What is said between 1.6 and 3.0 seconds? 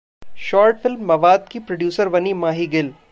producer बनी माही गिल